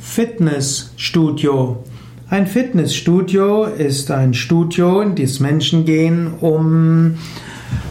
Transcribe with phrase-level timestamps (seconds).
[0.00, 1.84] Fitnessstudio.
[2.30, 7.16] Ein Fitnessstudio ist ein Studio, in das Menschen gehen, um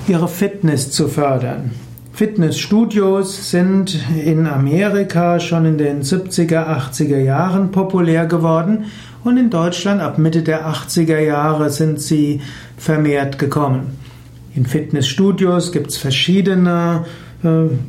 [0.07, 1.71] ihre Fitness zu fördern.
[2.11, 8.85] Fitnessstudios sind in Amerika schon in den 70er, 80er Jahren populär geworden
[9.23, 12.41] und in Deutschland ab Mitte der 80er Jahre sind sie
[12.75, 13.97] vermehrt gekommen.
[14.55, 17.05] In Fitnessstudios gibt es verschiedene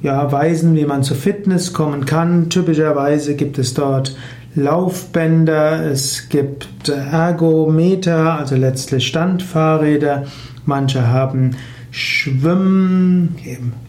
[0.03, 2.51] ja, Weisen, wie man zur Fitness kommen kann.
[2.51, 4.17] Typischerweise gibt es dort
[4.55, 10.25] Laufbänder, es gibt Ergometer, also letztlich Standfahrräder.
[10.67, 11.57] Manche haben
[11.91, 13.31] Schwimm,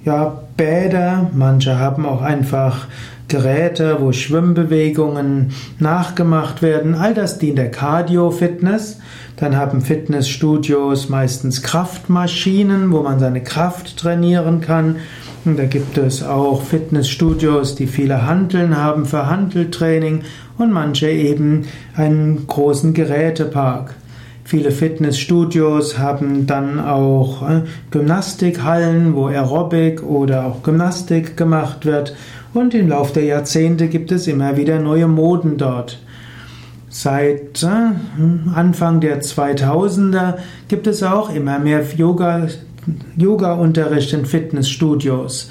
[0.03, 2.87] ja, Bäder, manche haben auch einfach
[3.27, 6.95] Geräte, wo Schwimmbewegungen nachgemacht werden.
[6.95, 8.99] All das dient der Cardio-Fitness.
[9.37, 14.97] Dann haben Fitnessstudios meistens Kraftmaschinen, wo man seine Kraft trainieren kann.
[15.43, 20.21] Da gibt es auch Fitnessstudios, die viele Handeln haben für Handeltraining
[20.59, 23.95] und manche eben einen großen Gerätepark.
[24.43, 32.15] Viele Fitnessstudios haben dann auch äh, Gymnastikhallen, wo Aerobic oder auch Gymnastik gemacht wird.
[32.53, 35.99] Und im Laufe der Jahrzehnte gibt es immer wieder neue Moden dort.
[36.89, 37.67] Seit äh,
[38.53, 40.35] Anfang der 2000er
[40.67, 42.47] gibt es auch immer mehr Yoga,
[43.17, 45.49] Yoga-Unterricht in Fitnessstudios.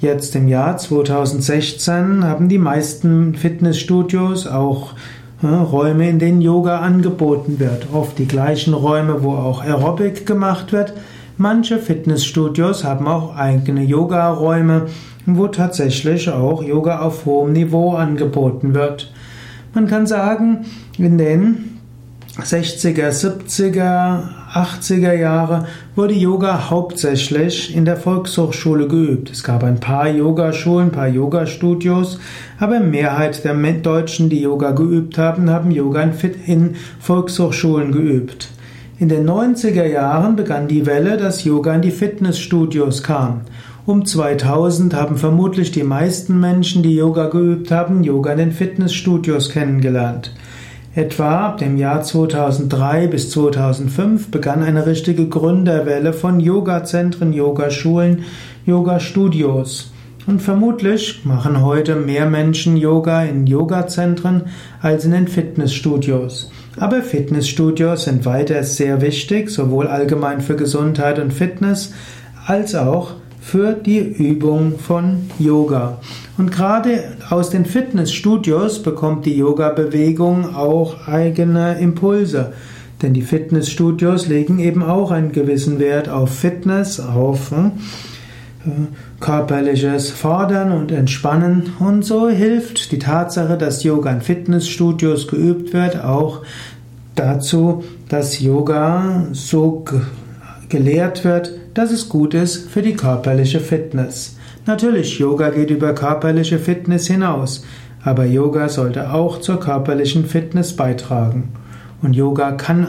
[0.00, 4.94] Jetzt im Jahr 2016 haben die meisten Fitnessstudios auch
[5.42, 7.88] äh, Räume, in denen Yoga angeboten wird.
[7.92, 10.94] Oft die gleichen Räume, wo auch Aerobic gemacht wird.
[11.36, 14.86] Manche Fitnessstudios haben auch eigene Yoga-Räume,
[15.26, 19.12] wo tatsächlich auch Yoga auf hohem Niveau angeboten wird.
[19.74, 20.66] Man kann sagen,
[20.98, 21.79] in den
[22.38, 24.22] 60er, 70er,
[24.54, 29.30] 80er Jahre wurde Yoga hauptsächlich in der Volkshochschule geübt.
[29.30, 32.20] Es gab ein paar Yogaschulen, ein paar Yogastudios,
[32.58, 36.08] aber Mehrheit der Deutschen, die Yoga geübt haben, haben Yoga
[36.46, 38.48] in Volkshochschulen geübt.
[39.00, 43.42] In den 90er Jahren begann die Welle, dass Yoga in die Fitnessstudios kam.
[43.86, 49.50] Um 2000 haben vermutlich die meisten Menschen, die Yoga geübt haben, Yoga in den Fitnessstudios
[49.50, 50.32] kennengelernt.
[51.00, 58.24] Etwa ab dem Jahr 2003 bis 2005 begann eine richtige Gründerwelle von Yoga-Zentren, Yogaschulen,
[58.66, 59.94] Yoga-Studios.
[60.26, 64.42] Und vermutlich machen heute mehr Menschen Yoga in Yoga-Zentren
[64.82, 66.50] als in den Fitnessstudios.
[66.78, 71.94] Aber Fitnessstudios sind weiter sehr wichtig, sowohl allgemein für Gesundheit und Fitness
[72.46, 75.98] als auch für die Übung von Yoga.
[76.36, 82.52] Und gerade aus den Fitnessstudios bekommt die Yoga-Bewegung auch eigene Impulse.
[83.02, 87.72] Denn die Fitnessstudios legen eben auch einen gewissen Wert auf Fitness, auf hm,
[88.66, 88.70] äh,
[89.20, 91.72] körperliches Fordern und Entspannen.
[91.78, 96.42] Und so hilft die Tatsache, dass Yoga in Fitnessstudios geübt wird, auch
[97.14, 99.84] dazu, dass Yoga so
[100.70, 104.36] gelehrt wird, dass es gut ist für die körperliche Fitness.
[104.66, 107.64] Natürlich, Yoga geht über körperliche Fitness hinaus,
[108.02, 111.52] aber Yoga sollte auch zur körperlichen Fitness beitragen.
[112.02, 112.86] Und Yoga kann,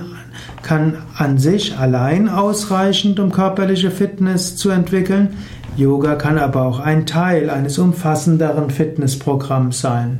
[0.61, 5.29] kann an sich allein ausreichend, um körperliche Fitness zu entwickeln.
[5.75, 10.19] Yoga kann aber auch ein Teil eines umfassenderen Fitnessprogramms sein.